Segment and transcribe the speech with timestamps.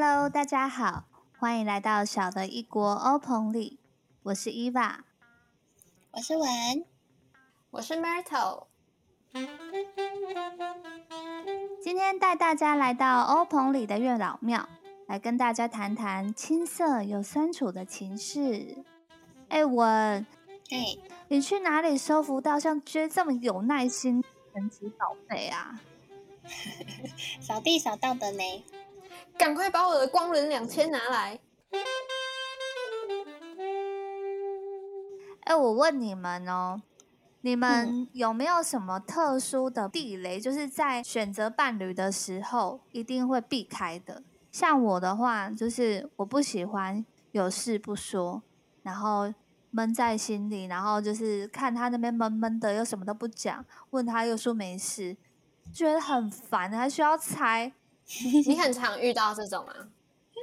[0.00, 1.06] Hello，大家好，
[1.40, 3.80] 欢迎来到小的一国欧鹏里，
[4.22, 5.00] 我是伊娃，
[6.12, 6.48] 我是文，
[7.72, 8.66] 我是 Myrtle。
[11.82, 14.68] 今天带大家来到欧鹏里的月老庙，
[15.08, 18.84] 来跟大家谈谈青涩又酸楚的情事。
[19.48, 20.24] 哎，文，
[20.70, 24.22] 哎，你去哪里收服到像 J 这么有耐心
[24.54, 25.80] 神奇宝贝啊？
[27.42, 28.64] 扫地扫到的呢，
[29.38, 31.38] 赶快把我的光轮两千拿来！
[35.44, 36.82] 哎，我问你们哦，
[37.42, 44.24] 你们有没有什么特殊的地雷，就是在选择伴侣的时候一定会避开的？
[44.50, 48.42] 像我的话，就是我不喜欢有事不说，
[48.82, 49.32] 然后
[49.70, 55.16] 闷在心里，然后就是看他那边闷闷的，又什么都不讲，问他又说没事。
[55.72, 57.72] 觉得很烦，还需要猜。
[58.46, 59.74] 你很常遇到这种啊？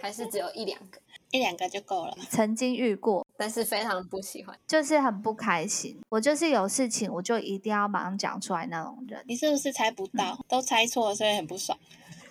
[0.02, 1.00] 还是只有一两个？
[1.32, 2.16] 一两个就够了。
[2.30, 6.00] 曾经遇过，但是非常不喜欢，就是很不开心。
[6.10, 9.24] 我就是有事情，我就一定要马上讲出来那种人。
[9.28, 10.38] 你是不是猜不到？
[10.48, 11.78] 都猜错，所以很不爽。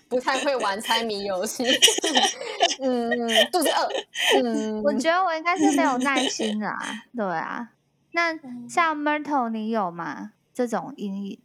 [0.08, 1.64] 不太会玩猜谜游戏。
[2.80, 3.10] 嗯，
[3.50, 3.88] 肚子饿。
[4.42, 6.78] 嗯，我觉得我应该是没有耐心啊。
[7.16, 7.70] 对啊，
[8.12, 10.32] 那像 Myrtle，你有吗？
[10.52, 11.38] 这种阴影？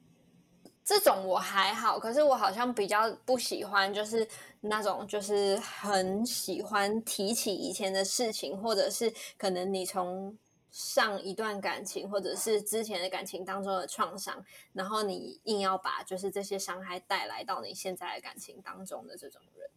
[0.89, 4.27] 这种我还好，可是我好像比较不喜欢，就是
[4.61, 10.35] 那种就是很喜欢提起以前的事情，或者是可能你从
[10.71, 19.69] 上一段感情或者是之前的感情当中的创伤，然后你硬要把就是这些伤害带来到你现在的感情当中的这种人，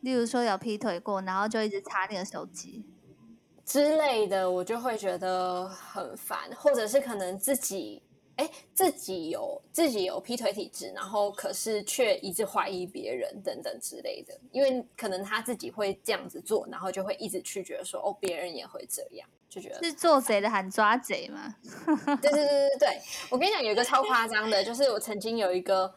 [0.00, 2.84] 例如说有劈腿过，然后就一直查你的手机
[3.64, 8.02] 之类的，我就会觉得很烦，或者是可能自己。
[8.42, 21.54] 哎，自己有自己有劈腿体质，然后可是却一直怀疑别人等等之类的，因为可能他自己会这样子做，然后就会一直去觉得说，哦，别人也会这样，就觉得是做贼的喊抓贼吗？
[22.20, 23.00] 对对对对对，
[23.30, 25.94] 我跟你讲，有一个超夸张的，就是我曾经有一个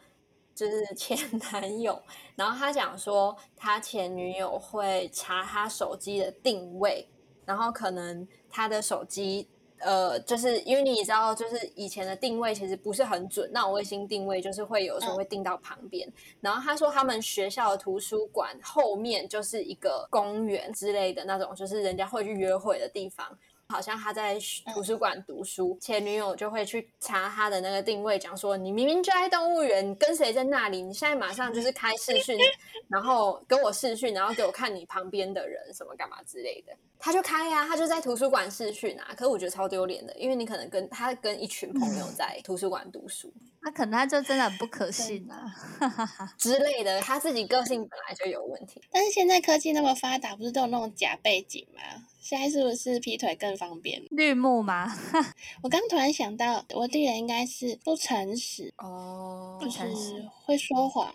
[0.54, 1.18] 就是 前
[1.50, 2.00] 男友，
[2.36, 7.08] 然后他讲说他前女友会查他手机的定位，
[7.44, 9.48] 然后可能他的手机。
[9.78, 16.10] 呃，就是因为你知道，就是以前的定位其实不是很准，那种卫星定位就是会有时候会定到旁边。
[16.40, 23.26] 然后他说，他们学校的图书馆后面就是一个公园之类的那种，就是人家会去约会的地方。
[23.68, 24.38] 好像他在
[24.72, 30.82] 图书馆读书，前女友就会去查他的那个定位，讲说你明明就在动物园，跟谁在那里？
[30.82, 32.38] 你现在马上就是开视讯，
[32.88, 36.72] 然后跟我视讯，然后给我看你旁边的人什么干嘛之类的。
[36.98, 39.08] 他就开呀，他就在图书馆视讯啊。
[39.16, 43.32] 可是我觉得超丢脸的，因为你可能跟他跟一群朋友在图书馆读书，
[43.66, 45.52] 他可能他就真的很不可信啊
[46.38, 47.00] 之类的。
[47.00, 48.80] 他自己个性本来就有问题。
[48.92, 51.82] 但是现在科技那么发达，不是都有那种假背景吗？
[52.20, 54.00] 现在是不是劈腿更方便？
[54.10, 54.96] 绿幕吗？
[55.64, 61.12] 我刚突然想到，我弟人应该是不诚实哦，不诚实，会说谎，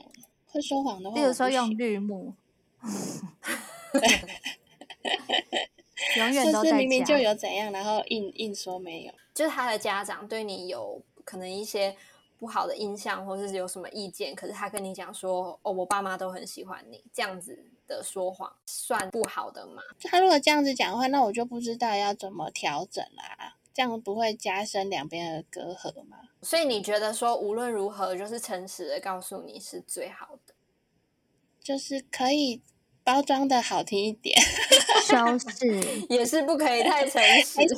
[0.47, 2.33] 会说谎的话，比如说用绿幕，
[6.17, 11.95] 永远都是明明就有怎样，然后硬硬说没有，就是他的家长对你有可能一些
[12.41, 17.67] 不好的印象，或者是有什么意见，可是他跟你讲说，哦，我爸妈都很喜欢你，这样子。
[17.87, 19.81] 的说谎算不好的吗？
[20.03, 23.57] 他如果这样子讲的话，那我就不知道要怎么调整啦。
[23.73, 26.17] 这样不会加深两边的隔阂吗？
[26.41, 30.53] 所以你觉得说无论如何，就是诚实的告诉你是最好的，
[31.61, 32.61] 就是可以
[33.03, 34.39] 包装的好听一点，
[35.03, 35.67] 消失
[36.07, 37.75] 也是不可以太诚实， 还是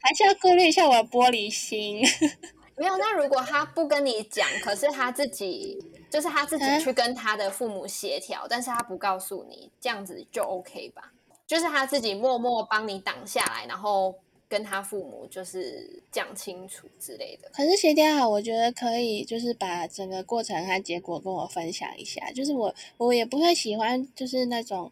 [0.00, 2.02] 还是要顾虑一下我的玻璃心。
[2.76, 5.78] 没有，那如果他不跟你讲，可是他自己
[6.10, 11.12] 就是他自己去跟他的父母协调，但是他不告诉你，这样子就 OK 吧？
[11.46, 14.14] 就是他自己默默帮你挡下来，然后
[14.48, 17.48] 跟他父母就是讲清楚之类的。
[17.52, 22.30] 可是协调好，我觉得可以，就是把整个过程和结果跟我分享一下。
[22.32, 24.90] 就是我我也不会喜欢，就是那种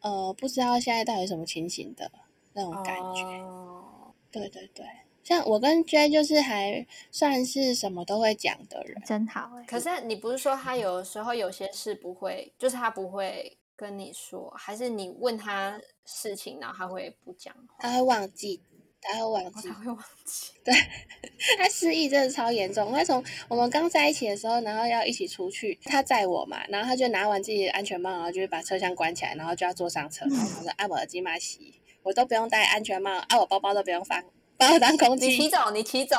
[0.00, 2.10] 呃不知道现在到底什么情形的
[2.54, 3.22] 那种感觉。
[3.44, 4.86] 哦对对对。
[5.22, 17.54] 像我跟 J 就是还算是什么都会讲的人，真好可是你不是说他有时候有些事不会，就是他不会跟你说，还是你问他事情，然后他会不讲？
[17.78, 18.62] 他会忘记，
[19.00, 20.52] 他会忘记，他会忘记。
[20.64, 20.74] 对，
[21.56, 22.90] 他失忆真的超严重。
[22.92, 30.24] 他从我们刚在一起的时候，然后要一起出去，他载我嘛，然后他就拿完自己的安全帽，然后就把车厢关起来，然后就要坐上车。
[30.28, 34.22] 他说：“啊，我耳机嘛洗，我都不用戴安全帽，啊，我包包都不用放。”
[34.60, 36.16] 把我当空气，你骑走，你骑走。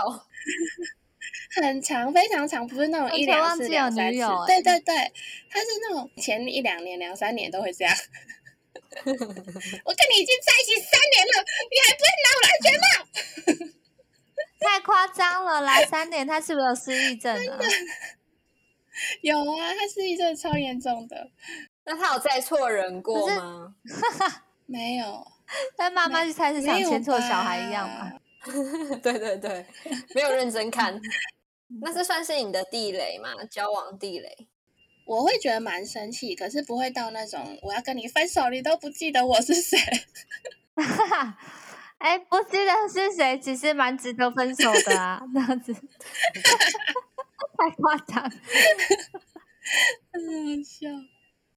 [1.55, 4.19] 很长，非常长，不是那种一两次、两三次。
[4.47, 4.95] 对对对，
[5.49, 7.95] 他是那种前一两年、两三年都会这样。
[9.03, 11.33] 我跟你已经在一起三年了，
[11.69, 13.71] 你还不会拿我安全帽？
[14.59, 15.85] 太夸张了来！
[15.85, 17.59] 三年，他是不是有失忆症啊？
[19.21, 21.29] 有啊，他失忆症超严重的。
[21.83, 23.75] 那他有载错人过吗？
[24.67, 25.27] 没有。
[25.75, 28.13] 但妈妈去菜市场牵错小孩一样吗？
[29.01, 29.65] 对对对，
[30.15, 30.99] 没有认真看。
[31.81, 33.29] 那这算是你的地雷吗？
[33.49, 34.47] 交往地雷？
[35.05, 39.77] 我会觉得蛮生气，可是不会到那种我要跟你分手，你都不记得我是谁。
[41.97, 45.73] 哎，不记得是谁，其实蛮值得分手的啊， 这样子。
[45.73, 48.31] 太夸张。
[50.11, 50.89] 很笑。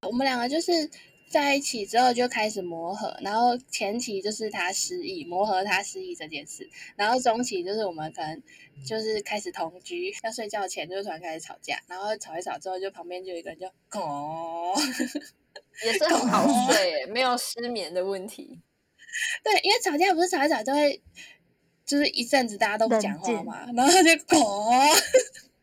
[0.02, 0.90] 我们两个就是
[1.28, 8.42] 在一起之后就开始磨合，然后前期就是他失忆，磨合他失忆这件事，然后中期就是我们可能
[8.86, 13.66] 就是开始同居，要睡觉前就突然开始吵架，然后吵一吵之后就旁边就有一个人就
[13.98, 14.72] 哦，
[15.84, 18.60] 也是很好睡，没有失眠的问题。
[19.42, 21.02] 对，因为吵架不是吵一吵就会
[21.84, 24.88] 就是一阵子大家都不讲话嘛，然后就哦。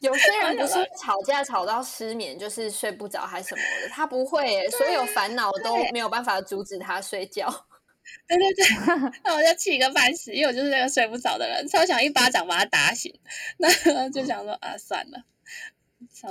[0.00, 7.48] 有些人不是 吵架吵到失眠，就是睡不着还是什么的，他不会，所有烦恼都没有办法阻止他睡觉。
[8.26, 8.66] 对对对，
[9.22, 13.14] 那我就气个半死，因为我就是那个睡不着的人，超想一巴掌把他打醒。
[13.58, 15.24] 那就想说啊，算了，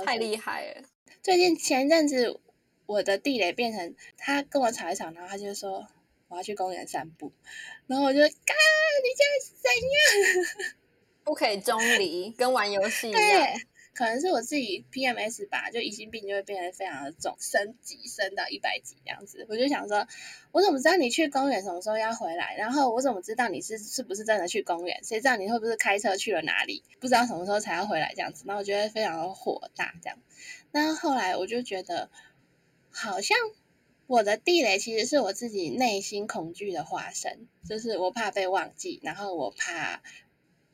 [0.04, 0.82] 太厉害了。
[1.22, 2.38] 最近前阵子，
[2.86, 5.86] 我的地雷变成他跟我吵一吵，然后他就说
[6.28, 7.32] 我要去公园散步，
[7.86, 10.76] 然后我就啊，你现在是怎样？
[11.30, 13.46] 不可以中离，跟玩游戏一样。
[13.94, 19.46] 可能是我自己 PMS 吧，就疑心病就会变得非常的重，升级升到一百级这样子。
[19.48, 20.08] 我就想说，
[20.50, 22.56] 我怎么知道你去公园什么时候要回来？
[22.56, 25.04] 然后我怎么知道你是是不是真的去公园？
[25.04, 26.82] 谁知道你会不是开车去了哪里？
[26.98, 28.42] 不知道什么时候才要回来这样子。
[28.44, 30.18] 那我觉得非常的火大这样。
[30.72, 32.10] 那后来我就觉得，
[32.90, 33.38] 好像
[34.08, 40.02] 我的地雷其实是我自己内心恐惧的化身，就是我怕被忘记，然后我怕。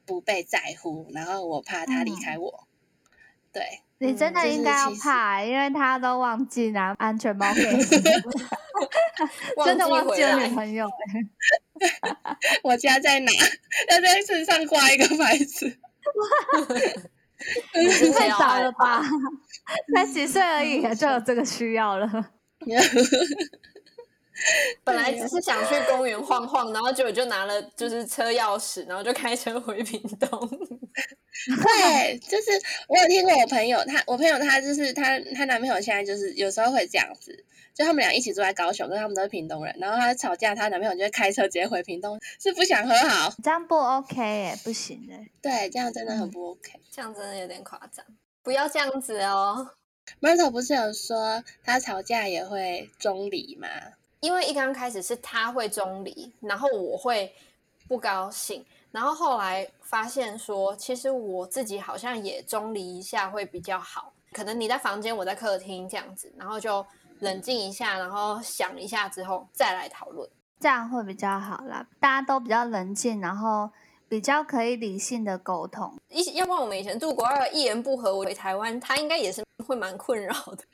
[0.06, 2.69] 不被在乎，然后我怕他离开我。
[3.53, 7.82] 对你真的应该要怕，因为他都忘记拿安全帽给你，
[9.64, 10.87] 真的忘记了女朋友。
[12.62, 13.32] 我家在哪？
[13.91, 15.67] 要在身上挂一个牌子。
[18.14, 19.03] 太早了吧？
[19.94, 22.06] 才几岁而已，就有这个需要了。
[24.85, 30.49] 本来只是想去公园晃晃，然后结果就拿了就是车钥匙，然后就开车回屏东。
[31.47, 32.50] 对，就是
[32.88, 37.44] 我有听过我朋友，她我朋友她就是她她男朋友现在就是有时候会这样子，
[37.75, 43.32] 就他们俩一起住在高雄，跟他们都是屏东人，然后她吵架，她男朋友就会开车直接回屏东，是不想和好。
[43.43, 45.29] 这样不 OK 哎，不行哎。
[45.43, 48.05] 对，这样真的很不 OK，这样真的有点夸张，
[48.43, 49.71] 不要这样子哦。
[50.21, 53.69] Myrtle 不是有说他吵架也会中离吗？
[54.21, 57.33] 因为一刚开始是他会中离，然后我会
[57.89, 64.13] 不高兴，然后后来发现说，其实我自己好像也中离一下会比较好。
[64.33, 66.85] 可能你在房间，我在客厅这样子，然后就
[67.21, 70.29] 冷静一下，然后想一下之后再来讨论，
[70.61, 71.87] 这样会比较好啦。
[72.01, 73.71] 大家都比较冷静，然后
[74.09, 75.95] 比较可以理性的沟通。
[76.09, 80.65] 一要不然我们以前住国外一言不合我回台湾，他应该也是会蛮困扰的。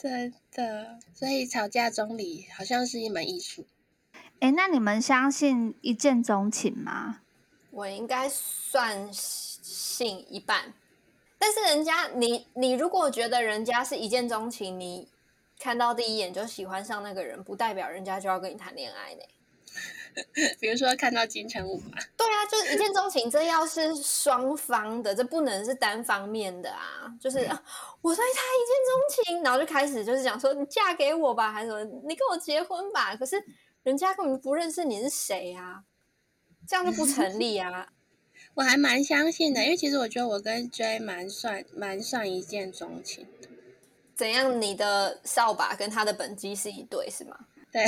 [0.00, 3.66] 真的，所以吵架中理好像是一门艺术。
[4.38, 7.20] 哎，那你们相信一见钟情吗？
[7.70, 10.72] 我应该算信一半，
[11.38, 15.06] 但是人家你你如果觉得人家是一见钟情，你
[15.58, 19.20] 看到第一眼就喜欢上那个人，不代表人家就要跟你谈恋爱呢。
[20.60, 27.12] 比如说看到金城武嘛，对啊，就是一见钟情，这要是双方的，这不能是单方面的啊。
[27.20, 27.38] 就是
[28.00, 33.14] 我对他一见钟情，然后就开始就是讲说你嫁给我吧，还是什么你跟我结婚吧。
[33.16, 33.42] 可是
[33.82, 35.84] 人家根本不认识你是谁啊，
[36.66, 37.88] 这样就不成立啊。
[38.54, 43.48] 我还蛮相信的，因为其实我觉得我跟 J 蛮算蛮算一见钟情的。
[44.16, 44.60] 怎样？
[44.60, 47.38] 你的扫把跟他的本机是一对是吗？
[47.72, 47.84] 对，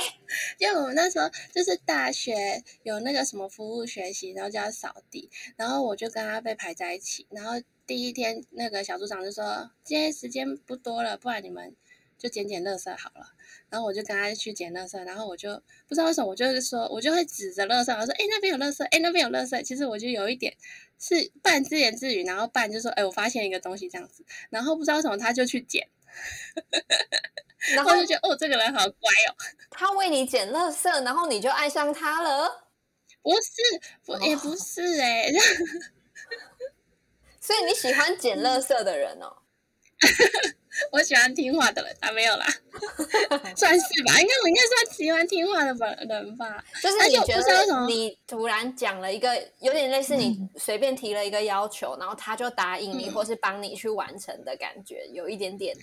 [0.58, 7.26] 因为我们那时候就是大学有那个什么服务学习，然后就要扫地，然后我就跟他被排在一起。
[7.30, 7.52] 然后
[7.86, 11.74] 第一天那个小组长就说：“今天时间不多了，不然你们
[12.18, 13.32] 就捡捡垃圾好了。”
[13.70, 15.54] 然后我就跟他去捡垃圾，然后我就
[15.86, 20.56] 不知道为什么，我就是说我就会指着垃圾，我说：“哎，那边有垃圾，哎，那边有垃圾。”其实我就有一点
[20.98, 25.88] 是半自言自语，然后半就说：“哎，我发现一个东西这样子。”然后不知道为什么他就去捡。
[27.74, 29.34] 然后就觉得哦，这个人好乖哦，
[29.70, 32.68] 他为你捡垃圾，然后你就爱上他了。
[33.22, 33.62] 不是，
[34.04, 35.30] 不也不是哎、
[37.40, 39.42] 所以你喜欢捡垃圾的人哦？
[40.92, 42.46] 我喜欢听话的人啊，没有啦，
[43.56, 46.64] 算是吧，应该我应该算喜欢听话的人吧。
[46.82, 55.76] 就是你觉得你突然讲了一个有点类似你随便提了一个要求，然后他就答应你，嗯或是帮你去完成的感觉，有一点点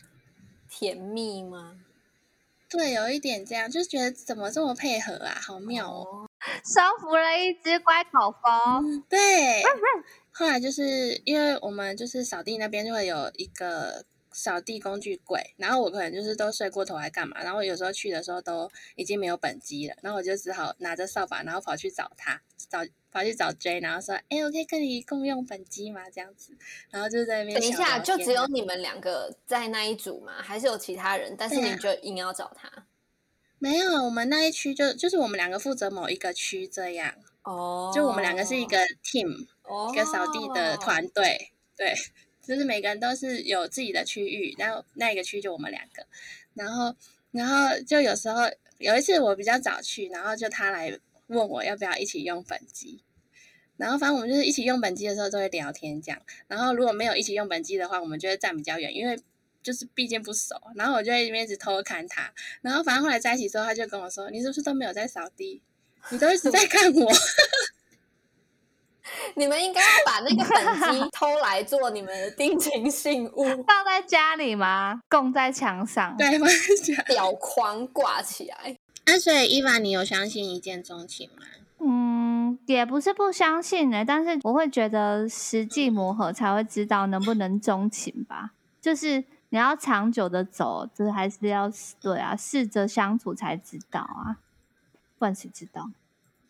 [0.70, 1.78] 甜蜜吗？
[2.70, 6.28] 对，有一点这样，就是觉得怎么这么配合啊，好妙哦。
[6.64, 8.40] 收服了一只乖狗狗。
[9.10, 9.64] 对，
[10.32, 14.04] 后来就是因为我们就是扫地那边就会有一个
[14.36, 26.01] 扫地工具柜，然后我可能就是都睡过头还干嘛，然后我有时候去的时候都已经没有本机了，然后我就只好拿着扫把，然后跑去找他，找跑去找 J，然后说，哎，我可以跟你共用本机吗？
[26.13, 26.51] 这样子，
[26.89, 30.34] 然后就在那边等一下，就只有你们两个在那一组吗？
[30.42, 31.34] 还是有其他人？
[31.38, 32.70] 但是你就硬要找他
[33.58, 41.96] 没有，我们那一区就就是我们两个负责某一个区这样，哦就我们两个是一个 team，哦一个扫地的团队，对，
[42.48, 46.06] 就是每个人都是有自己的区域，然后那一个区就我们两个，
[46.54, 46.96] 然后
[47.32, 48.44] 然后就有时候
[48.78, 50.98] 有一次我比较早去，然后就他来
[51.28, 53.04] 问我要不要一起用本机，
[53.78, 59.20] 然后反正我们就是一起用本机的时候都会聊天这样，然后如果没有一起用本机的话，我们就会站比较远，因为。
[59.66, 65.60] 就是毕竟不熟，然后我就在那边一直偷看他，然后反正后来在一起之后，他就跟我说：“你是不是都没有在扫地？
[66.12, 67.12] 你都一直在看我。
[69.35, 75.01] ”你们应该要把那个 本机偷来做你们的定情信物， 放在家里吗？
[75.09, 76.15] 供在墙上。
[76.17, 76.95] 对，我是讲。
[77.05, 78.77] 表框挂起来。
[79.05, 81.43] 那所以伊娃，你有相信一见钟情吗？
[81.79, 88.51] 嗯，也不是不相信呢、但是我会觉得实际磨合才会知道能不能钟情吧。
[88.81, 91.69] 就是你要长久的走，就是还是要
[92.01, 94.38] 对啊，试着相处才知道啊，
[95.19, 95.89] 不然谁知道？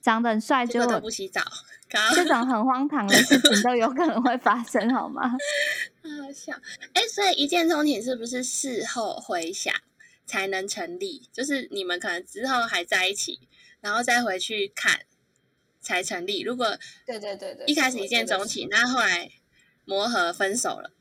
[0.05, 5.23] 长得很帅就结果都不洗澡，好这种很荒唐的事情都有可能会发生，好吗？
[6.21, 6.53] 好笑。
[6.93, 9.73] 哎，所以一见钟情是不是事后回想
[10.27, 11.27] 才能成立？
[11.33, 13.39] 就是你们可能之后还在一起，
[13.81, 14.99] 然后再回去看
[15.81, 16.41] 才成立。
[16.41, 19.31] 如果对对对对，一开始一见钟情，那后来
[19.85, 20.91] 磨合分手了，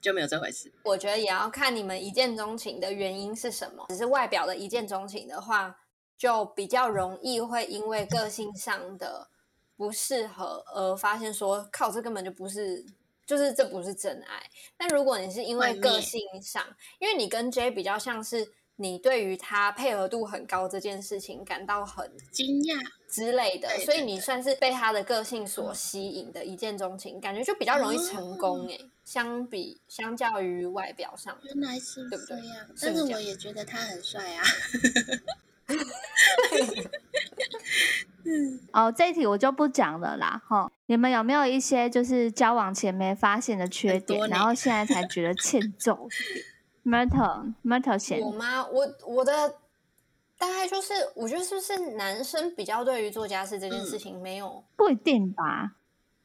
[0.00, 0.72] 就没有这回事。
[0.84, 3.84] 我觉得也要看你们一见钟情的原因是什么。
[3.90, 5.76] 只是外表的一见钟情的话，
[6.16, 9.28] 就比较容易会因为个性上的
[9.76, 12.84] 不适合而发现说，靠，这根本就不是，
[13.26, 14.48] 就是这不是真爱。
[14.76, 16.64] 但如果你是因为个性上，
[16.98, 32.44] 因为你跟 J 比较像是你对于他配合度很高这件事情感到很惊讶，之类的，所以你算是被他的个性所吸引的一见钟情，感觉就比较容易成功诶、相比相较于外表上，原来是对不对这样。
[32.44, 34.42] 是这样但是我也觉得他很帅啊。
[38.72, 40.70] 哦，这一题我就不讲了啦，哈。
[40.86, 46.08] 你们有没有一些就是交往前没发现的缺点，然后现在才觉得欠揍
[46.84, 48.66] ？Myrtle Myrtle 先我吗？
[48.66, 49.56] 我我的
[50.38, 55.72] 大概就是，我觉得是不是男生比较对于做家事这件事情没有、不一定吧？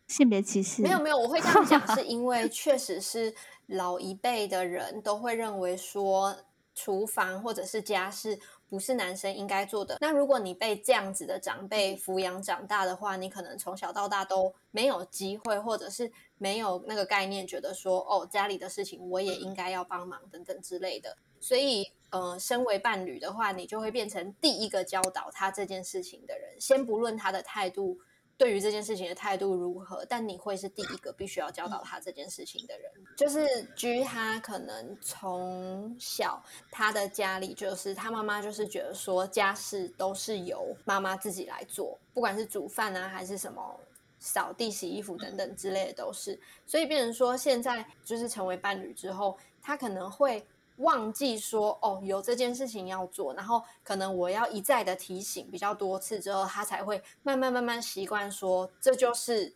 [0.08, 3.34] 性别歧视没有没有，我会这样讲，是因为 确实是
[3.67, 6.36] 老一辈的人都会认为说，
[6.74, 8.39] 厨房或者是家事
[8.70, 9.98] 不是男生应该做的。
[10.00, 21.18] 那如果你被这样子的长辈抚养长大的话，你可能从小到大都没有机会，或者是没有那个概念，觉得说，哦，家里的事情我也应该要帮忙等等之类的。
[21.42, 26.60] 所以，呃，身为伴侣的话，你就会变成第一个教导他这件事情的人。
[26.60, 27.98] 先不论他的态度
[28.39, 32.89] 对于这件事情的态度如何，但你会是第一个必须要教导他这件事情的人。
[33.15, 36.41] 就是居他可能从小
[36.72, 43.79] 他的家里就是他妈妈就是觉得说家事都是由妈妈自己来做，不管是煮饭啊还是什么。
[44.22, 50.46] 扫地、洗衣服等等之类的都是，所以变成说现在就是成为伴侣之后，他可能会
[50.80, 59.54] 忘记说哦有这件事情要做，然后可能我要一再的提醒比较多次之后，他才会慢慢慢慢习惯说这就是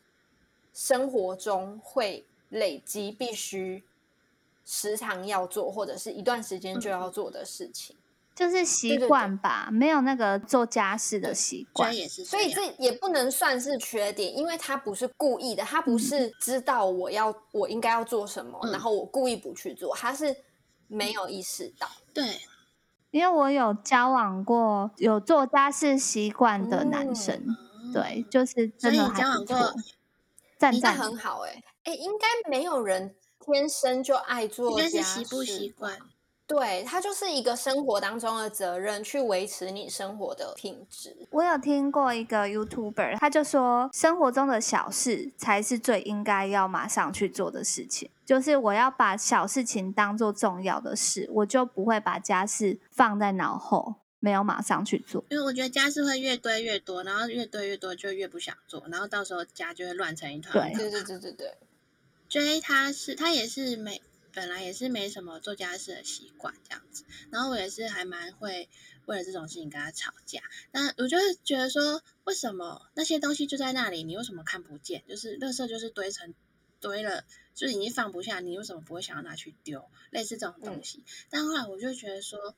[0.73, 3.83] 生活中会累积必须
[4.65, 7.95] 时常要做或者是一段时间就要做的事情。
[8.35, 11.95] 就是习惯吧，没有那个做家事的习惯。
[11.95, 18.71] 也是所以样这也不能算是缺点，因为他不是故意的，他不是知道我要我应该要做什么，嗯。
[18.71, 20.35] 然后我故意不去做，他是
[20.93, 21.87] 没有意识到。
[22.13, 22.41] 对，
[23.11, 29.81] 因为我有交往过有做家事习惯的男嗯生，嗯对，就是真的还不错往过，
[30.57, 36.05] 赞赞很好哎、哎、应该没有人天生就爱做应该是家习不事习惯吧？
[36.53, 41.27] 对，它就是一个生活当中的责任，去维持你生活的品质。
[41.31, 48.11] 我有听过一个 YouTuber，他就说，生活中的小事才是最应该要马上去做的事情。
[48.23, 55.25] 就是我要把小事情当做重要的事，我就不会把家事放在脑后，没有马上去做。
[55.29, 60.71] 因为我觉得家事会越堆越多，然后越堆越多就越不想做，然后到时候家就会乱成一团。
[60.71, 61.57] 对对对对对对。
[62.29, 64.01] J 他是他也是没
[64.33, 68.67] 本来也是没什么做家事的习惯这样子，然后我也是还蛮会
[69.05, 70.41] 为了这种事情跟他吵架。
[70.71, 75.03] 那我就是觉得说，为什么那些东西就在那里，你为什么看不见？
[75.07, 76.33] 就是垃圾就是堆成
[76.79, 77.23] 堆了，
[77.53, 79.87] 就是已经放不下，你为什么不会想要拿去丢？
[80.09, 81.03] 类似这种东西。
[81.29, 82.55] 但后来我就觉得说，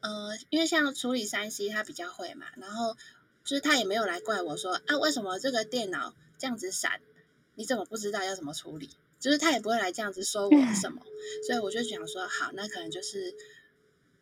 [0.00, 2.96] 呃，因为像处理三 C 他比较会嘛，然后
[3.44, 7.00] 就是他也没有来怪我说啊，为什么这个电脑这样子闪？
[7.54, 8.90] 你怎么不知道要怎么处理？
[9.18, 11.00] 就是他也不会来这样子说我什么，
[11.46, 13.34] 所以我就想说，好，那可能就是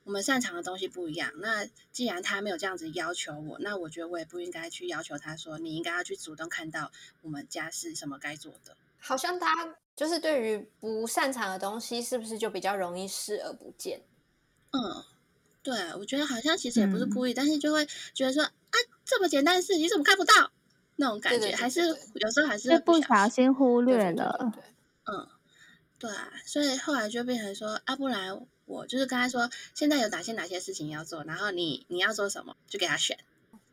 [0.05, 1.33] 我们擅长的东西不一样。
[1.37, 8.77] 那既然他没有这样子要求我，那我觉得我也不应该去要求他说，你应该要去主动看到我们家是什么该做的。
[8.99, 14.01] 好像大家就是对于不擅长的东西，是不是就比较容易视而不见？
[14.71, 15.05] 嗯，
[15.63, 20.51] 对，我觉得好像其实也不是故意，但是就会觉得说，啊，这么简单的事你怎么看不到？
[20.97, 24.53] 那种感觉，对对对还是有时候还是会不小心忽对略了。
[25.07, 25.29] 嗯，
[25.99, 33.19] 对啊，所以后来就变成说，啊，不然我就是跟他说，现在有哪些哪些事情要做，然后你你要做什么，就给他选。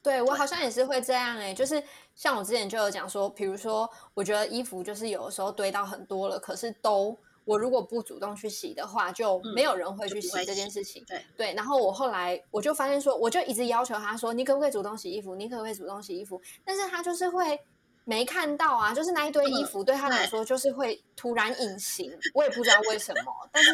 [0.03, 1.83] 对我好像也是会这样哎、就是
[2.15, 11.03] 像我之前就有讲说，比如说，我觉得衣服就是有的时候堆到很多了，可是都我如果不主动去洗的话，就没有人会去洗这件事情。
[11.07, 15.35] 对对，然后我后来我就发现说，我就一直要求他说，你可不可以主动洗衣服？
[15.35, 16.41] 你可不可以主动洗衣服？
[16.65, 17.59] 但是他就是会
[18.03, 23.71] 没看到啊，就是那一堆衣服对他来说就是会突然隐形，我也不知道为什么，但是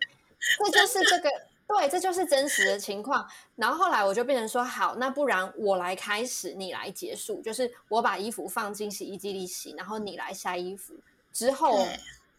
[0.70, 1.30] 这就是这个。
[1.68, 3.26] 对，这就是真实的情况。
[3.56, 10.92] 然后后来我就变成说，好，那不然我来开始，你来结束，就是我把衣服放进洗衣机里洗，然后你来晒衣服。
[11.32, 11.88] 之后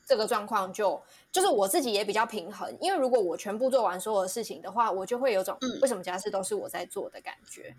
[0.06, 7.76] 这个状况就就是我自己也比较平衡，因为如果我全部做完所有的事情的话，我就会有种、嗯为什么家事都是我在做的感觉。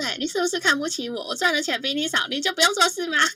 [0.00, 1.28] 对你是不是看不起我？
[1.28, 3.18] 我赚的钱比你少，你就不用做事吗？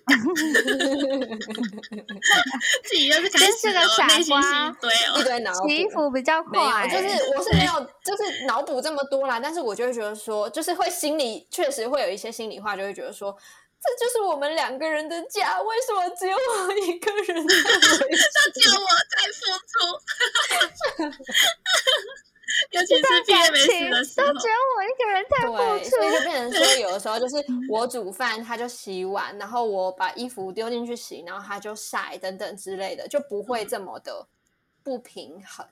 [2.85, 5.25] 自己又是开真始哦是个傻内心瓜戏一堆哦一。
[5.25, 7.73] 堆脑补洗衣服比较快，就是 我是没有，
[8.05, 9.41] 就是脑补这么多啦。
[9.41, 13.37] 但是我就会觉得说，就是会心里确实会有一些心里话，就会觉得说，
[13.83, 17.55] 这就是我们两个人的家，为什么只有我一个人在？
[18.55, 19.75] 只有我在付出，
[22.71, 26.25] 尤其是毕业没感情事的时候都，只有我一个人在对，付所以就出。
[26.25, 27.37] 变成说，有的时候就是
[27.69, 34.27] 我煮饭，他就洗碗，然后我把衣服丢进去洗，然后他就晒等等之类的，就不会这么的
[34.83, 35.67] 不平衡。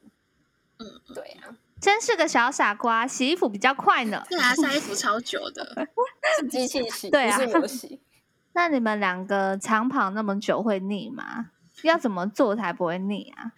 [0.78, 4.24] 嗯，对啊，真是个小傻瓜，洗衣服比较快呢。
[4.28, 5.88] 对啊，晒衣服超久的。
[6.38, 8.00] 是机器洗，对啊不是我洗。
[8.52, 11.50] 那你们两个长跑那么久会腻吗？
[11.82, 13.52] 要怎么做才不会腻啊？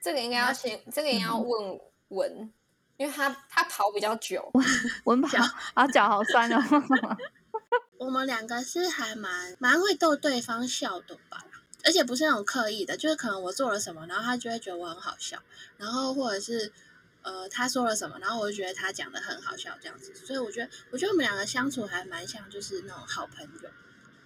[0.00, 2.50] 这个应该要先，这个应该要问文，
[2.98, 4.52] 因为他他跑比较久。
[5.04, 5.38] 温跑
[5.72, 6.62] 啊，脚好酸哦。
[7.98, 11.44] 我们两个是还蛮蛮会逗对方笑的吧，
[11.84, 15.38] 而且不是那种刻意的，就是可能我做了什么，然后他就会觉得我很好笑，
[15.78, 16.72] 然后或者是
[17.22, 23.70] 呃他说了什么，然后我就觉得他讲的很好笑这样子，所以我觉得我觉得我们两个相处还蛮像，就是那种好朋友，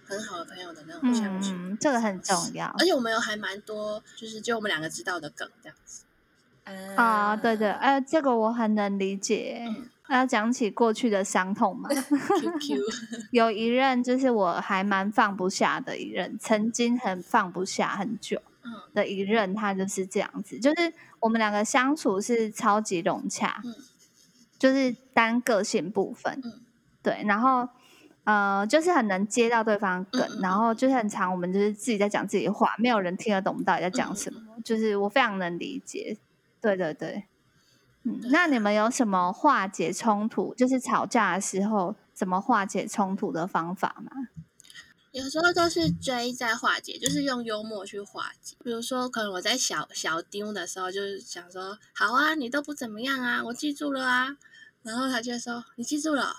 [0.05, 6.03] 很好的朋友的那种相处，嗯，这个很重要而且我们有还蛮多就是就我们两个知道的梗这样子，
[6.95, 7.35] 啊。
[7.35, 9.63] 对对，呃，这个我很能理解。
[9.67, 11.89] 嗯要讲起过去的伤痛嘛，
[13.31, 23.73] 有一任就是我还蛮放不下的一任，曾经很放不下很久嗯的一任，他就是这样子，就是我们两个相处是超级融洽，嗯
[24.59, 26.61] 就是单个性部分，嗯
[27.01, 27.67] 对，然后
[28.25, 36.17] 呃，就是很能接到对方的梗，然后就是很长，我们就是自己在讲自己的话，没有人听得懂我们到底在嗯讲什么，就是我非常能理解，
[36.63, 37.27] 对对对，
[38.03, 44.11] 嗯，那你们有什么化解冲突，就是吵架的时候怎么化解冲突的方法吗？
[45.11, 48.55] 有时候都是追在化解，就是用幽默去化解。
[48.63, 54.37] 比如说，可能我在小小丢的时候，就是想说，好啊，你都不怎么样啊，我记住了啊。
[54.83, 56.33] 然后他就说，你记住了，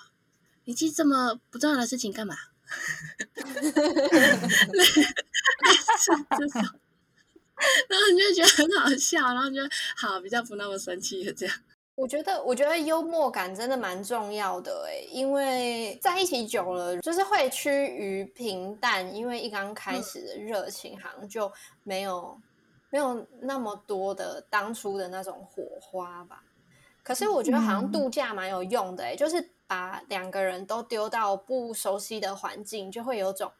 [0.64, 2.34] 你记这么不重要的事情干嘛？
[6.34, 6.80] 这种，
[7.88, 9.60] 然后你就觉得很好笑，然后就
[9.96, 11.56] 好比较不那么生气的这样。
[11.96, 21.52] 我觉得，我觉得幽默感真的蛮重要的诶，因为在一起久了，就是会趋于平淡，因为一刚开始的热情好像就
[21.84, 22.36] 没有
[22.90, 26.42] 没有那么多的当初的那种火花吧。
[27.04, 33.52] 可是我觉得好像度假蛮有用的，哎，就是把两个人都丢到不熟悉的环境，就会有种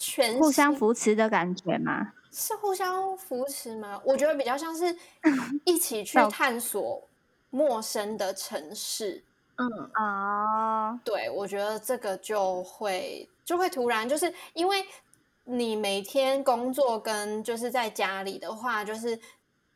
[0.00, 2.14] 全互相扶持的感觉吗？
[2.32, 4.00] 是互相扶持吗？
[4.04, 4.96] 我觉得比较像是
[5.64, 7.06] 一起去探索
[7.50, 9.22] 陌生的城市。
[9.56, 14.82] 嗯啊，对，我觉得这个就会就会突然，就是因为
[15.44, 19.20] 你每天工作跟就是在家里的话，就是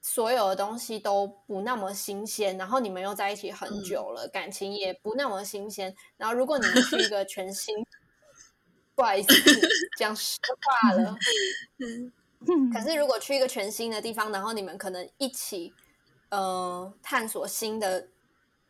[0.01, 5.95] 所有的东西都不那么新鲜，然后你们又在一起很久了，感情也不那么新鲜。
[6.17, 7.75] 然后如果你们去一个全新，
[8.95, 9.29] 不好意思
[9.99, 10.39] 讲实
[10.81, 11.17] 话了。
[12.73, 15.73] 可是，如果去一个全新的地方，然后你们可能一起，
[16.29, 18.09] 呃，探索新的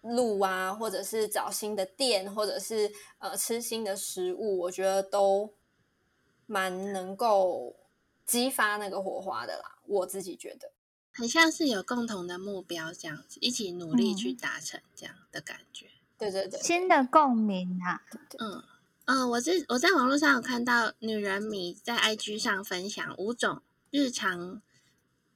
[0.01, 5.53] 路啊，或者是找新的店，或者是呃吃新的食物，我觉得都
[6.47, 7.75] 蛮能够
[8.25, 9.79] 激发那个火花的啦。
[9.87, 10.71] 我自己觉得，
[11.13, 15.91] 很像是有共同的目标这样子，一起努力去达成这样的感觉。
[16.17, 18.03] 对对对，新的共鸣啊。
[18.39, 18.63] 嗯。
[19.07, 24.63] 嗯，我是我在网络上有看到女人迷在 IG 上分享五种日常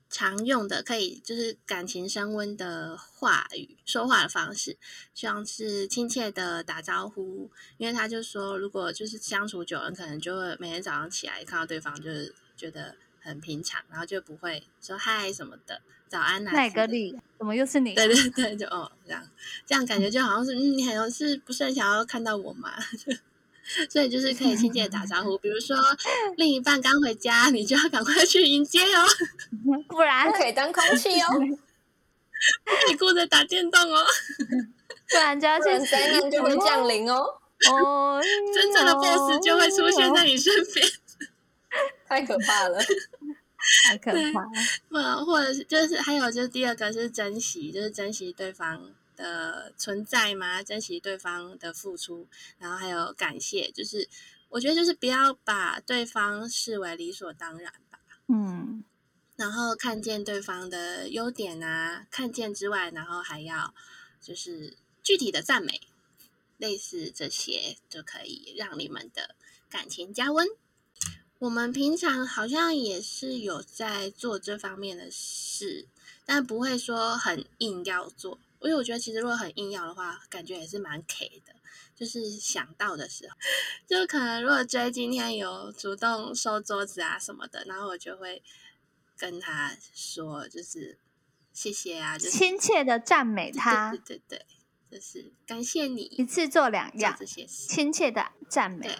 [0.09, 4.78] 常用的可以就是感情升温的话语说话的方式，
[5.12, 16.52] 像是亲切的打招呼，因为他就说如果就是相处久了，可能就会每天早上起来看到对方就是觉得很平常，然后就不会说嗨什么的，早安呐。
[16.52, 17.14] 哪个你？
[17.38, 17.94] 怎么又是你？
[17.94, 19.22] 对对对，就哦这样，
[19.66, 22.72] 这样感觉就好像是嗯，你好像是不是很想要看到我嘛？
[23.90, 25.76] 所以就是可以亲切打招呼，比如说
[26.37, 29.07] 另一半刚回家，你就要赶快去迎接哦，
[29.88, 31.26] 不然可以当空气哦，
[32.88, 34.04] 你顾着打电动哦，
[35.11, 37.24] 不然就要去灾难就会降临哦，
[37.70, 38.20] 哦，
[38.54, 40.87] 真正的 boss 就会出现在你身边，
[42.09, 42.78] 太可怕了，
[43.88, 44.50] 太可怕了，
[44.90, 48.92] 嗯或者是就是还有就是第二个是珍惜，就是珍惜对方。
[49.18, 50.62] 的存在吗？
[50.62, 52.28] 珍惜对方的付出，
[52.59, 54.09] 然后还有感谢，就是
[54.48, 57.98] 我觉得就是不要把对方视为理所当然吧。
[58.28, 58.85] 嗯，
[59.37, 63.74] 然后看见对方的优点啊，看见之外，然后还要
[64.20, 65.81] 就是具体的赞美，
[66.57, 69.35] 类似这些就可以让你们的
[69.68, 70.46] 感情加温。
[71.40, 75.87] 我们平常好像也是有在做这方面的事，
[76.24, 78.40] 但不会说很硬要做。
[78.61, 81.55] 因为我觉得，其实如果很硬要的话，感觉也是蛮 K 的。
[81.94, 83.37] 就是想到的时候，
[83.87, 88.40] 就可能如果追今天有主动收桌子啊什么的，然后我就会
[89.16, 90.97] 跟他说，就是
[91.53, 94.47] 谢谢啊，就是亲切的赞美他，对对对，
[94.90, 98.97] 就是感谢你一次做两样这些事，亲切的赞美。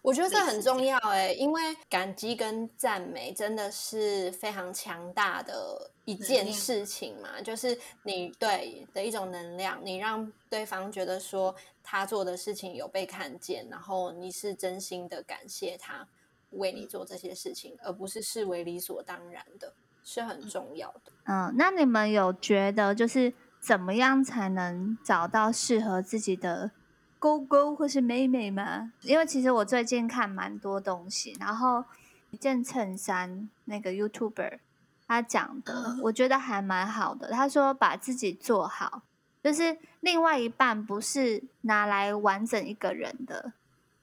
[0.00, 16.06] 我觉得这很重要哎，因为感激跟赞美真的是非常强大的一件事情嘛，就是你对的一种能量，你让对方觉得说他做的事情有被看见，然后你是真心的感谢他
[16.52, 21.12] 为你做这些事情，而不是视为理所当然的，是很重要的。
[21.24, 26.70] 嗯，那你们有觉得就是怎么样才能找到适合自己的？
[27.18, 28.92] 勾勾或是妹妹吗？
[29.02, 31.84] 因为其实我最近看蛮多东西，然后
[32.30, 34.58] 一件衬衫那个 YouTuber
[35.06, 37.30] 他讲的，我觉得还蛮好的。
[37.30, 39.02] 他说把自己做好，
[39.42, 43.52] 就是另外一半不是拿来完整一个人的，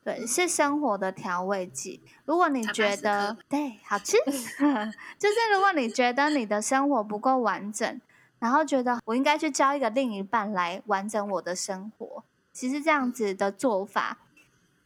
[0.04, 2.02] 对，是生活的调味剂。
[2.26, 4.18] 如果你觉得对好吃，
[5.18, 8.02] 就是如果你觉得你的生活不够完整，
[8.40, 12.24] 然后觉得我应该去交一个另一半来完整我的生活。
[12.56, 14.18] 其实这样子的做法，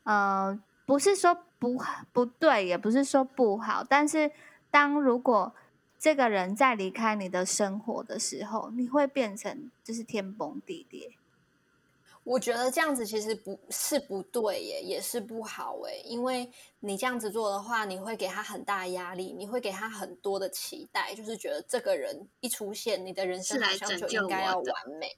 [0.02, 1.80] 呃，不是说不
[2.12, 3.86] 不对，也不是说不好。
[3.88, 4.32] 但是，
[4.72, 5.54] 当如果
[6.00, 11.12] 这个人在离开你的生活的时候，你会变成就是天崩地裂。
[12.24, 25.16] 我觉得这样子其实不是不对耶，也是不好哎，因为你这样子做的话，你会给他很大压力，你会给他很多的期待，就是觉得这个人一出现，你的人生好像就应该要完美。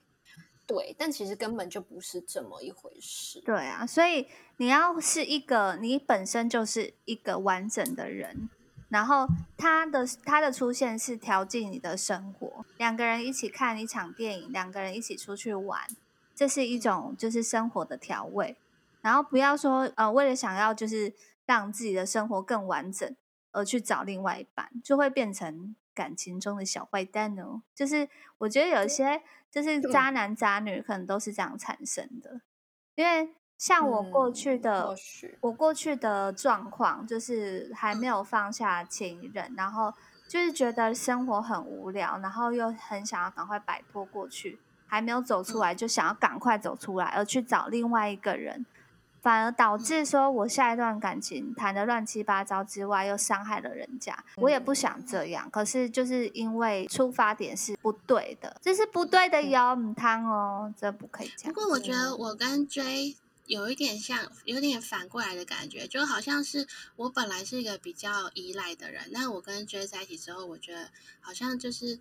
[0.72, 3.42] 对，但其实根本就不是这么一回事。
[3.42, 8.50] 对啊，所以你要是一个你本身就是一个完整的人，
[8.88, 15.82] 然后他的他的出现是调剂你的生活，两个人一起看一场电影，两个人一起出去玩，
[16.34, 18.56] 这是一种就是生活的调味。
[19.02, 21.14] 然后不要说呃，为了想要就是
[21.46, 23.14] 让自己的生活更完整
[23.52, 27.62] 而去找另外一半，就会变成感情中的小坏蛋哦。
[27.76, 28.08] 就是
[28.40, 29.22] 我觉得有些。
[29.52, 32.40] 就是渣男渣女可能都是这样产生的，
[32.96, 34.96] 因为像我过嗯去的，
[35.42, 39.94] 我过去的状况就是还没有放下前一任，然后
[40.26, 48.66] 就是觉得生活很无聊，然后又很想要赶快摆脱过去，还没有走出来，就想要赶快走出来，而去找另外一个人，
[49.22, 54.18] 反而导致说我下一段感情谈的乱七八糟之外，又伤害了人家。
[54.38, 61.54] 我也不想这样，可是就是因为出发点是不对的，这是不对的哟，母汤哦，这不可以这样。
[61.54, 72.00] 不过我觉得我跟 J 有一点像，有点反过来的感觉，就好像是我本来是一个比较依赖的人，那我跟 J 在一起之后，我觉得好像就是，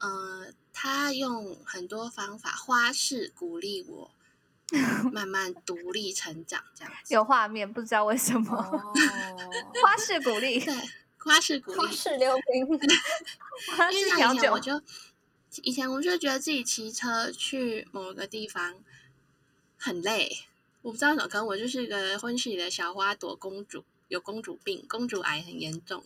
[0.00, 4.10] 呃，他用很多方法花式鼓励我。
[5.12, 8.54] 慢慢独立成长，这样子有画面，不知道为什么。
[8.54, 8.92] 哦，
[9.82, 10.74] 花式鼓励，对
[11.16, 12.66] 花式鼓励花，式溜冰，
[13.76, 14.82] 花因式调酒为以前我，就
[15.62, 18.76] 以前我就觉得自己骑车去某个地方
[19.76, 20.44] 很累，
[20.82, 26.04] 我不知道为什么，可能我就是一个婚事里的小花朵公主，有公主病，公主癌很严重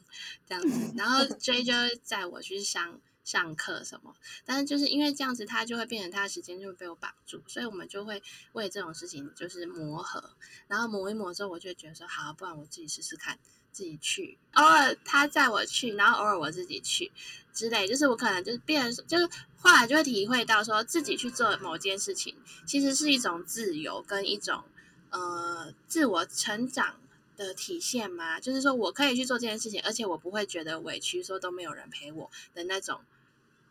[0.49, 0.93] 这样子。
[0.97, 10.31] 然后 J 就会载我去上上课什么，但是就是因为这样子，他就会变成他的时间就会被我绑住，所以我们就会为这种事情就是磨合，
[10.69, 13.39] 然后磨一磨之后，我就觉得说，好，不然我自己试试看。
[13.73, 17.11] 自己去，偶尔他载我去，然后偶尔我自己去
[17.55, 24.63] 之类，就是我可能就是变，就是后来就会体会到说，自己去做某件事情，其实是一种自由跟一种
[25.09, 27.01] 呃自我成长
[27.37, 28.41] 的体现吗。
[28.41, 33.01] 就是说我可以去做这件事情，而且我不会觉得委屈，说都没有人陪我的那种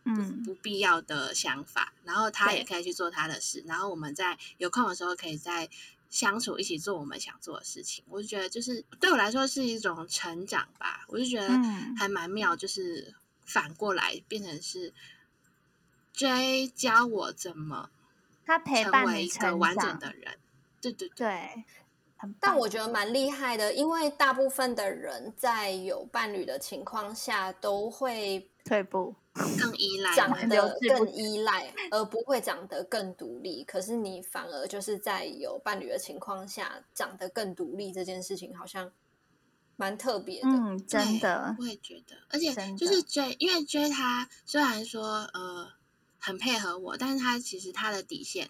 [0.04, 1.94] 嗯，不必要的想法。
[2.04, 5.70] 然后他也可以去做他的事，然后我们在有空的时候可以在
[6.10, 8.04] 相处，一起做我们想做的事情。
[8.10, 11.06] 我就觉得，就是对我来说是一种成长吧。
[11.08, 13.14] 我就觉得嗯还蛮妙，就是
[13.46, 14.94] 反过来变成是
[16.14, 17.90] J 教我怎么
[18.46, 20.38] 他陪成伴你为一个成完整长，的人。
[20.82, 21.64] 对对对，
[22.40, 29.16] 但我觉得蛮厉害的，因为大部分的人在有伴侣的情况下都会退步，
[29.60, 33.64] 更依赖长得更依赖，而不会长得更独立。
[33.64, 38.92] 可是你反而就是在有伴侣的情况下长得更独立，这件事情好像
[39.76, 40.48] 蛮特别的。
[40.50, 45.70] 嗯，真的，我也觉得，而且就是 J，因为 J 他虽然说呃
[46.20, 48.50] 很配合我，但是他其实他的底线，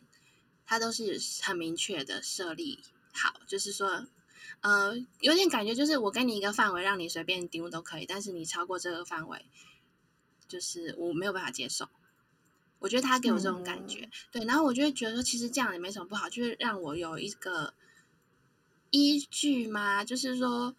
[0.65, 4.07] 他都是很明确的设立好，就是说。
[4.59, 9.43] 呃，有点感觉就是我给你一个范围，让你随便丢都可以，但是你超过这个范围，
[10.47, 11.89] 就是我没有办法接受。
[12.77, 17.73] 我觉得他给我这种感觉，对，然后我就会觉得说，其实这样也没什么不好，就是让我有一个
[18.91, 20.75] 依据嘛，就是说，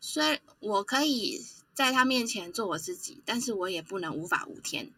[0.00, 1.42] 虽然我可以
[1.72, 4.90] 在他面前做我自己，但是我也不能无法无天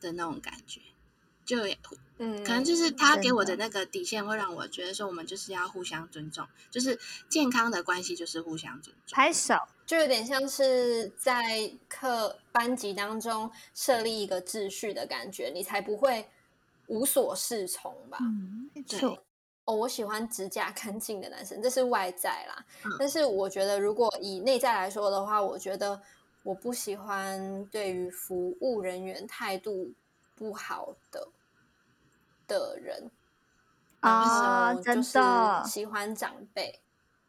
[0.00, 0.80] 的那种感觉，
[1.44, 1.76] 就也
[2.18, 9.16] 嗯，可能就是他给我的那个底线，会让我觉得说，我们就是要互相尊重，就是健康的关系就是互相尊重。
[9.16, 16.28] 拍手，就有点像是在课班级当中设立一个秩序的感觉，你才不会
[16.86, 18.18] 无所适从吧。
[18.20, 19.24] 嗯，没对错，
[19.64, 22.64] 哦，我喜欢指甲干净的男生，这是外在啦。
[22.84, 26.00] 嗯但是我觉得，如果以内在来说的话，我觉得
[26.44, 29.92] 我不喜欢对于服务人员态度
[30.34, 31.28] 不好的
[32.46, 33.10] 的人。
[34.00, 36.80] 然啊真后就是的喜欢长辈，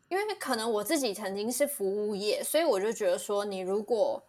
[0.10, 4.24] 因为可能我自己曾经是服务业，所以我就觉得说，你如果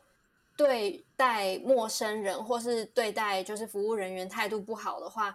[0.56, 5.34] 对待陌生人或是对待就是服务人员态度不好的话，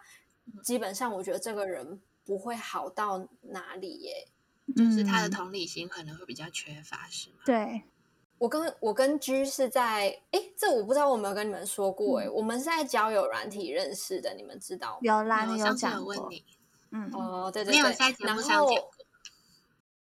[0.61, 4.27] 基本上我觉得这个人不会好到哪里耶。
[4.75, 7.37] 就是他的嗯同理心可能会比较缺乏，是吗？
[7.43, 7.81] 对，
[8.39, 14.97] 我跟我跟 G 是在诶，这我不知道我有没有跟你们说过诶，我们是在交友软体认识的，你们知道吗？
[15.01, 16.43] 有啦，你有讲过，有问你，
[16.91, 18.89] 嗯，哦，对对没有对，在节目然后上讲过。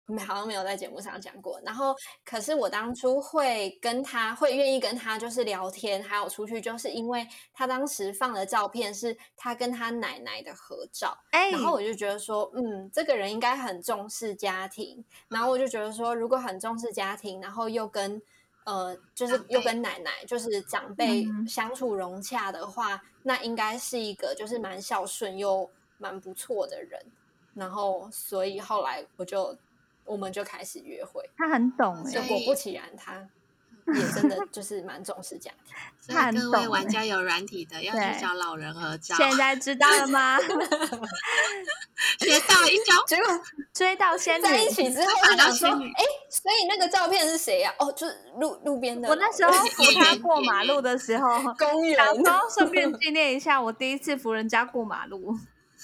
[0.08, 1.60] 没好像没有在节目上讲过。
[1.64, 1.94] 然后，
[2.24, 15.04] 可是我当初会跟他会愿意跟他就是聊天，还有出去，就是因为他当时放的照片是他跟他奶奶的合照，哎，然后我就觉得说，嗯，这个人应该很重视家庭。
[15.28, 18.20] 然后我就觉得说，如果很重视家庭，然后又跟
[18.64, 27.00] 呃，就是又跟奶奶就是长辈嗯相处融洽的话，那应该是一个就是蛮孝顺又蛮不错的人。
[27.54, 29.56] 然后，所以后来我就
[30.08, 33.28] 我们就开始约会，他很懂就哎，果不其然，他
[33.94, 35.76] 也真的 就是蛮重视家庭。
[36.00, 40.38] 所他很以各位玩家有软体的要对去找老人合照，现在知道了吗？
[42.18, 43.04] 学到一招。
[43.06, 43.40] 结果
[43.72, 49.08] 追到仙女，在一起之后打到就想说，哎，所以那个照片是谁呀、哦，就是路路边的。
[49.08, 55.36] 我那时候扶他过马路的时候，公园然后顺便纪念一下我第一次扶人家过马路。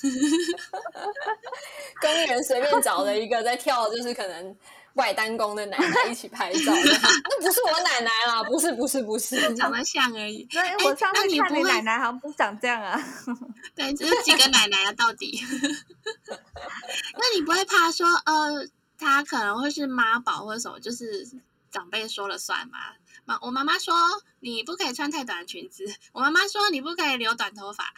[2.01, 4.57] 公园随便找了一个在跳，就是可能
[4.95, 10.47] 外单工的奶奶一起拍照，那不是我奶奶啦，不是不是不是，长得像而已。
[10.53, 13.03] 那我上次看你奶奶好像不长这样啊。
[13.75, 15.43] 对，只是几个奶奶啊，到底。
[17.17, 18.67] 那你不会怕说，呃，
[18.99, 21.27] 他可能会是妈宝或者什么，就是
[21.71, 22.79] 长辈说了算吗？
[23.25, 23.95] 妈，我妈妈说
[24.41, 27.93] 你不可以穿太短的裙子，我妈妈说你不可以留短头发，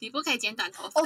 [0.00, 1.00] 你不可以剪短头发。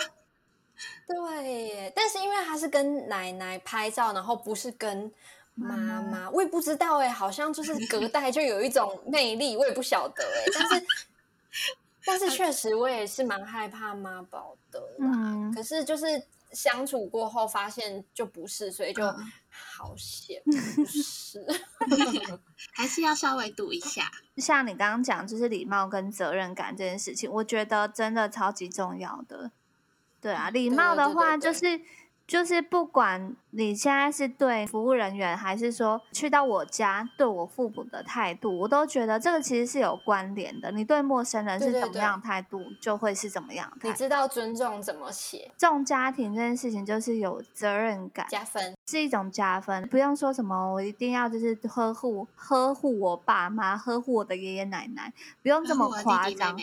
[1.06, 5.10] 对，但是因为他是跟奶奶拍照，然后不是跟
[5.54, 10.86] 妈妈，我也不知道哎，好像就是隔 代就有一种魅力，我也不晓得哎，但是
[12.04, 15.50] 但是 确实我也是蛮害怕妈宝的啦。
[15.54, 19.02] 可是就是相处过后发现就不是，所以就
[19.48, 20.52] 好险不
[20.84, 21.44] 是，
[22.72, 24.10] 还是要稍微赌一下。
[24.36, 29.50] 像你刚刚讲，就是礼貌跟责任感这件事情，我觉得真的超级重要的。
[30.26, 31.80] 对啊，礼貌的话就是
[32.26, 40.72] 就是不管你现在是对服务人员，还是说去到我家对我父母的态度，我都觉得这个其实是有关联的。
[40.72, 43.72] 你对陌生人是怎么样态度，就会是怎么样。
[43.84, 45.52] 你知道尊重怎么写？
[45.56, 49.86] 重家庭这件事情就是有责任感，加分是一种加分。
[49.86, 56.58] 不用说什么，我一定要就是呵护呵护我爸妈，呵护我的爷爷奶奶，不用这么夸张。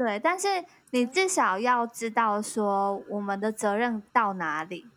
[0.00, 0.48] 对，但是
[0.92, 4.88] 你至少要知道说我们的责任到哪里。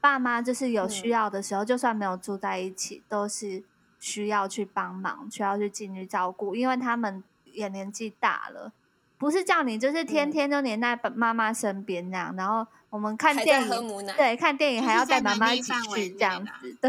[0.00, 3.64] 爸妈就是有需要的时候，就算没有住在一起，都是
[3.98, 8.70] 需要去帮忙，需要去尽力照顾，因为他们也年纪大了，
[9.18, 12.32] 不是叫你就是天天都黏在妈妈身边那样。
[12.36, 16.88] 然后我们看电影，对，看电影还要带妈妈一起去这样子，对，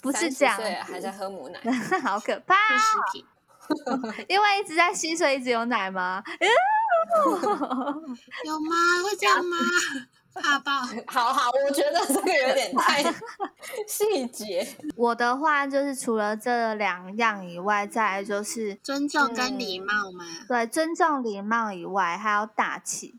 [0.00, 1.58] 不是这样，还在喝母奶，
[2.04, 2.54] 好可怕。
[4.28, 6.22] 因为一直在吸水，一直有奶吗？
[8.44, 8.74] 有吗？
[9.04, 9.56] 会这样吗？
[10.34, 10.72] 怕爆！
[11.06, 13.02] 好好，我觉得这个有点太
[13.86, 14.66] 细节。
[14.96, 20.24] 我的话就是除了这两样以外，再就是尊重跟礼貌嘛。
[20.48, 23.14] 对，尊重、礼貌以外，还有大气。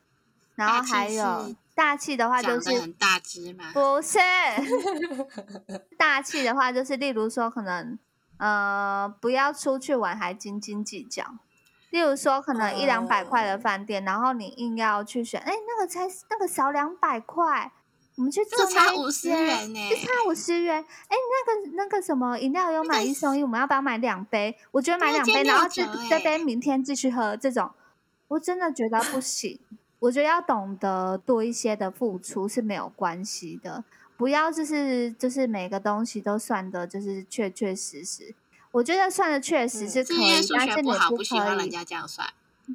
[0.55, 3.71] 然后还有大气的话，就是很大只嘛？
[3.71, 4.19] 不是，
[5.97, 7.97] 大气的话就是，例如说可能。
[8.37, 11.23] 呃，不要出去玩还斤斤计较。
[11.95, 17.71] 例如说，可能一两百块的饭店，然后你硬要去选，哎，那个才那个少两百块，
[18.17, 20.83] 我们去这差五十元呢，就差五十元。
[20.83, 24.57] 哎，那个那个什么饮料有买一送一，我们要不要买两杯？
[24.71, 27.37] 我觉得买两杯，然后这这杯明天继续喝。
[27.37, 27.71] 这种
[28.27, 29.57] 我真的觉得不行。
[29.99, 33.85] 我觉得要懂得多一些的付出是没有关系的。
[34.17, 38.35] 不要就是就是每个东西都算的，就是确确实实。
[38.75, 42.27] 我觉得算的确实是可以，但是你不可以人家这样算。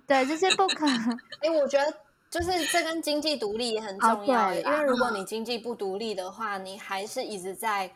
[0.07, 1.21] 对，就是不可 能。
[1.41, 1.95] 哎，我觉得
[2.31, 4.55] 就是这跟经济独立也很重要。
[4.55, 7.93] 因为如果你经济不独立的话，你还是一直在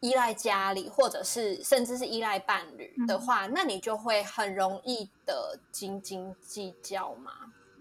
[0.00, 7.32] 依赖家里，或者是甚至是依赖伴侣的话，那你就会很容易的斤斤计较嘛。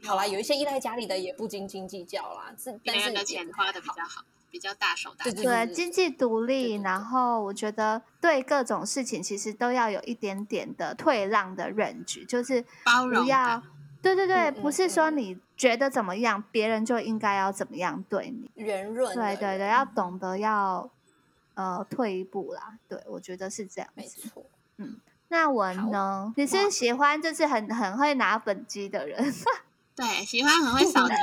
[0.04, 4.26] 好啦，有一些依赖家里的也不斤斤计较啦，是但是你钱花的比较好。
[4.54, 13.24] 比较大手大脚，对经济独立，然后我觉得对各种事情其实都要有一点点的退让的忍局，就是包容。
[13.24, 13.64] 不要，
[14.00, 18.52] 对对对，不是说你觉得怎么样，别人就应该要怎么样对你。
[18.54, 20.88] 圆润，对对对，要懂得要
[21.56, 22.78] 呃退一步啦。
[22.88, 24.46] 对我觉得是这样，没错。
[24.78, 24.98] 嗯，
[25.30, 26.32] 那我呢？
[26.38, 29.34] 你是喜欢就是很很会拿本机的人？
[29.98, 31.16] 对，喜欢很会扫地的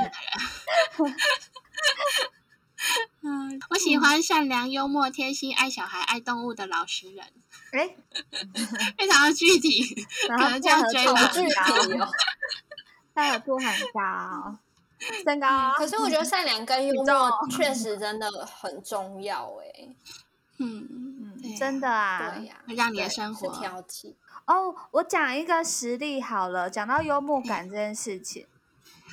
[1.07, 1.15] 人。
[3.23, 7.25] 嗯，我喜欢善良、幽默、贴心、爱小孩、爱动物的老实人。
[7.73, 7.95] 哎，
[8.99, 12.09] 非常的具体， 可能这样追我具体哦。
[13.15, 14.57] 他耳度很高，
[15.25, 15.73] 身高。
[15.77, 19.89] 可是我觉得善良跟幽默确实真的很重要哎。
[20.59, 20.89] 嗯
[21.43, 24.15] 嗯，真的啊，对呀，会让你的生活挑剔。
[24.47, 28.47] 哦，我讲一个实例好了，讲到幽默感这件事情。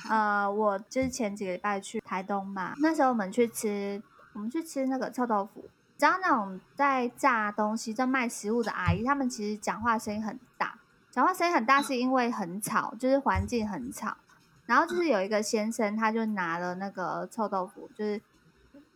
[0.08, 5.68] 呃，我就是前几个礼拜去台东嘛，那时候我们去吃，我们去吃那个臭豆腐。
[5.96, 10.78] 知道那种在炸东西、在卖食物的阿姨，他们其实讲话声音很大，
[11.10, 14.16] 讲话声音很大是因为很吵，就是环境很吵。
[14.66, 18.20] 然后就是有一个先生，他就拿了那个臭豆腐，就是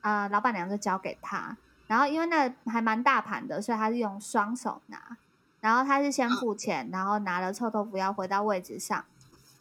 [0.03, 1.57] 呃，老板娘就交给他。
[1.89, 5.17] 然后因为那还蛮大盘的，所以他是用双手拿。
[5.61, 9.05] 然后他是先付钱，然后拿了臭豆腐要回到位置上。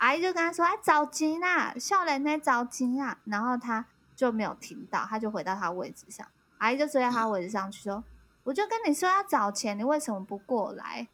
[0.02, 3.86] 阿姨就跟他说：“哎，着急啦，笑脸在着急啊。”然后他
[4.16, 6.26] 就没有听到，他就回到他位置上。
[6.58, 8.04] 阿姨就追到他位置上去说
[8.44, 11.08] ：“我就跟你说要找钱，你为什么不过来？”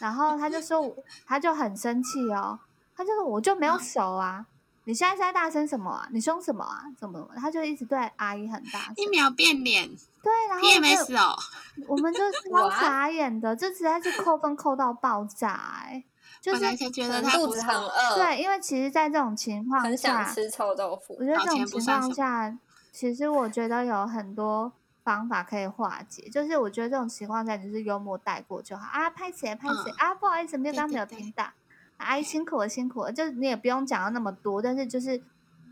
[0.00, 0.96] 然后他就说
[1.26, 2.58] ：“他就很生气哦，
[2.96, 4.46] 他就说我就没有手啊。”
[4.86, 6.08] 你现在在大声什么啊？
[6.10, 6.84] 你凶什么啊？
[6.98, 7.28] 怎么？
[7.36, 9.86] 他就一直对阿姨很大声，一秒变脸。
[10.22, 11.36] 对，然后 PMS 哦，
[11.88, 12.20] 我们就
[12.50, 15.52] 超傻眼的，这实在是扣分扣到爆炸
[15.84, 16.04] 哎！
[16.44, 21.16] 就是觉得肚子很饿，对，因为其实，在这种情况下，很想吃臭豆腐。
[21.18, 22.58] 我觉得这种情况下，
[22.92, 24.70] 其实我觉得有很多
[25.02, 26.28] 方法可以化解。
[26.28, 31.48] 就是我觉得这种情况下，就是幽默带过就好啊，拍谁拍谁啊，不好意思，没有刚没有听到。
[31.96, 35.22] 阿姨辛苦了，辛苦了，就是你也不用讲到那么多，但是就是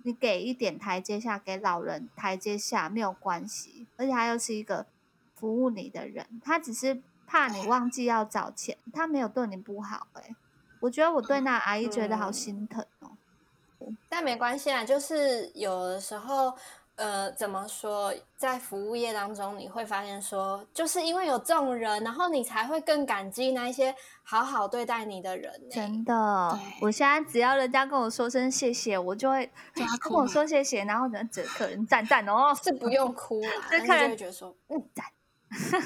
[0.05, 4.87] 你给一点台阶下，给老人台阶下没有关系，而且他又是一个
[5.35, 10.35] 服务你的人，他只是怕你忘记要找钱，他没有对你不好哎，
[10.83, 13.09] 我觉得我对那阿姨觉得好心疼哦，
[14.11, 16.53] 但没关系啊，就是有的时候。
[16.95, 25.51] 呃，怎么说，在服务业当中，你会发现说，就是因为有这种人，然后你才会更感激那一些好好对待你的人。
[25.71, 29.51] 真的，我现在只要人家跟我说声谢谢，我就会
[30.03, 35.07] 跟我说谢谢，然后呢，这客人赞赞哦，是不用哭了， 这客人觉得说，嗯，赞，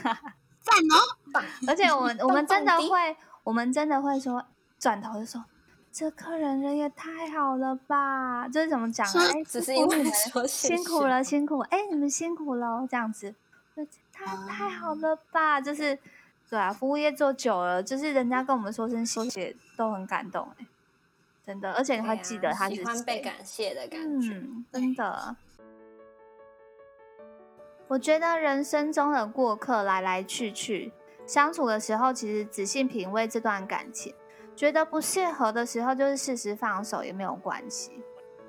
[0.61, 4.45] 赞哦， 而且我们我们真的会，我们真的会说，
[4.79, 5.45] 转头就说。
[5.93, 8.47] 这客人人也太好了吧？
[8.49, 9.07] 这是怎么讲？
[9.07, 13.35] 哎，只是因为说辛苦了，辛苦，哎，你们辛苦了，这样子，
[14.13, 15.59] 太太好了吧？
[15.59, 15.99] 就是，
[16.51, 20.67] 对啊，服务业做久了，就是人家跟我们说声谢谢，都很感动，哎，
[21.47, 25.37] 真的，而且你会记得他是喜欢被感谢的感觉，真的。
[27.89, 30.93] 我觉得人生中的过客来来去去，
[31.27, 34.15] 相处的时候，其实仔细品味这段感情。
[34.57, 38.03] 觉得不适合的时候，就是适时放手也没有关系。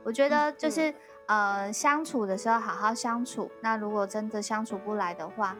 [0.04, 0.94] 我觉得就是
[1.28, 3.52] 呃，相处的时候好好相处。
[3.62, 5.56] 那如果真的相处不来的话，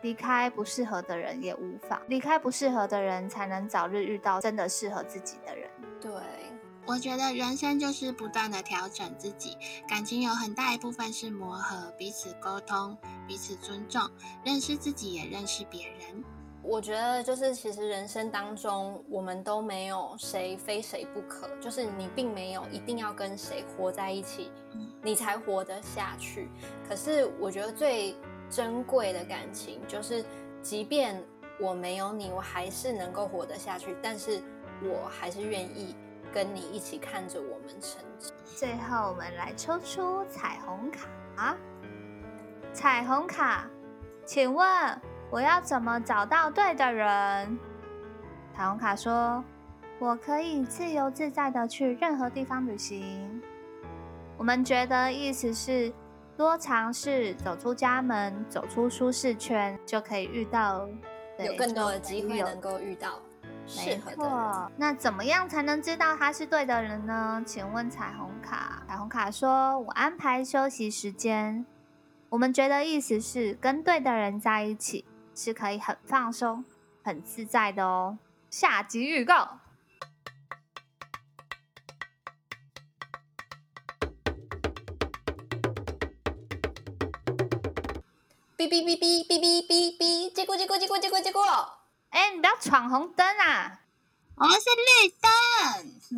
[0.00, 2.00] 离开不适合的人也无妨。
[2.08, 5.68] 离开不适合的人，才能早日遇到真的适合自己的人。
[6.00, 6.10] 对，
[6.86, 12.96] 我觉得人生就是不断的调整自己，感情有很大一部分是磨合，彼此沟通，
[13.28, 14.00] 彼此尊重，
[14.42, 16.24] 认识自己也认识别人。
[16.70, 24.52] 我觉得就是，其实人生当中，我们都没有谁非谁不可，就是你并没有一定要跟谁活在一起，
[25.02, 26.48] 你才活得下去。
[26.88, 28.14] 可是我觉得最
[28.48, 30.24] 珍贵的感情，就是
[30.62, 31.20] 即便
[31.58, 34.40] 我没有你，我还是能够活得下去，但是
[34.80, 35.96] 我还是愿意
[36.32, 38.30] 跟你一起看着我们成长。
[38.44, 41.56] 最后，我们来抽出彩虹卡，
[42.72, 43.68] 彩虹卡，
[44.24, 44.66] 请问。
[45.30, 47.58] 我要怎么找到对的人？
[48.52, 49.42] 彩虹卡说
[50.00, 53.40] ：“我可以自由自在的去任何地方旅行。”
[54.36, 55.92] 我们觉得意思是
[56.36, 60.88] 多尝试，走出家门，走出舒适圈，就可以遇到
[61.38, 63.20] 有更多的机会能够遇到
[63.66, 64.72] 适合的。
[64.76, 67.42] 那怎么样才能知道他是对的人呢？
[67.46, 71.64] 请问彩虹卡，彩虹卡说：“我安排休息时间。”
[72.30, 75.04] 我们觉得意思是跟对的人在一起。
[75.34, 76.64] 是可以很放松、
[77.02, 78.18] 很自在的哦。
[78.50, 79.58] 下集预告。
[88.56, 91.42] 哔哔哔哔哔哔哔哔，结果结果结果结果结果。
[92.10, 93.80] 哎，你不要闯红灯啊！
[94.34, 95.30] 我们是绿灯，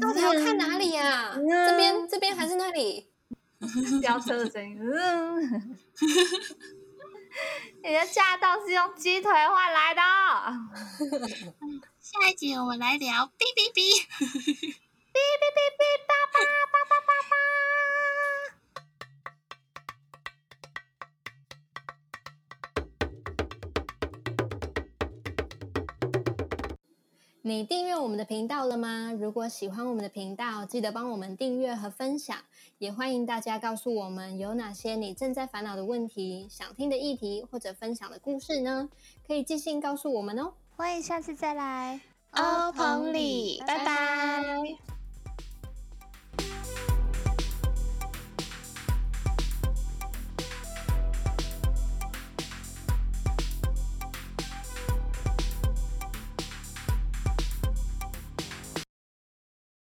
[0.00, 1.34] 到底要看哪里呀？
[1.36, 3.12] 这边、这边还是那里？
[4.00, 4.76] 飙车的声音。
[7.84, 10.00] 你的驾到是用鸡腿换来的。
[11.98, 15.58] 下一集我们来聊哔哔哔， 哔哔哔
[27.44, 29.12] 你订阅我们的频道了吗？
[29.18, 32.36] 如果喜欢我们的频道，记得帮我们订阅和分享。
[32.78, 38.88] 也欢迎大家告诉我们有哪些你正在烦恼的问题、想听的议题或者分享的故事呢？
[39.26, 40.52] 可以寄信告诉我们哦。
[40.76, 44.91] 欢迎下次再来欧鹏里，拜拜。